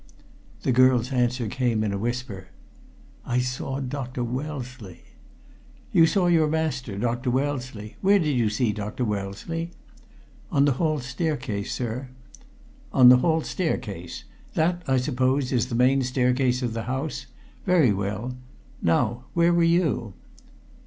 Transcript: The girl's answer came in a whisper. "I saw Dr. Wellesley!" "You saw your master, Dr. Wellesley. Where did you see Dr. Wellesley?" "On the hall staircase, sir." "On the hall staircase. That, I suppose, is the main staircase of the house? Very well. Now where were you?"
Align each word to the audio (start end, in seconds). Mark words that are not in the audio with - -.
The 0.63 0.71
girl's 0.71 1.11
answer 1.11 1.47
came 1.47 1.83
in 1.83 1.93
a 1.93 1.97
whisper. 1.99 2.47
"I 3.23 3.37
saw 3.37 3.79
Dr. 3.79 4.23
Wellesley!" 4.23 5.03
"You 5.91 6.07
saw 6.07 6.25
your 6.25 6.47
master, 6.47 6.97
Dr. 6.97 7.29
Wellesley. 7.29 7.97
Where 8.01 8.17
did 8.17 8.35
you 8.35 8.49
see 8.49 8.73
Dr. 8.73 9.05
Wellesley?" 9.05 9.69
"On 10.51 10.65
the 10.65 10.71
hall 10.71 11.01
staircase, 11.01 11.71
sir." 11.71 12.09
"On 12.91 13.09
the 13.09 13.17
hall 13.17 13.41
staircase. 13.41 14.23
That, 14.55 14.81
I 14.87 14.97
suppose, 14.97 15.51
is 15.51 15.67
the 15.67 15.75
main 15.75 16.01
staircase 16.01 16.63
of 16.63 16.73
the 16.73 16.85
house? 16.89 17.27
Very 17.67 17.93
well. 17.93 18.35
Now 18.81 19.25
where 19.35 19.53
were 19.53 19.61
you?" 19.61 20.15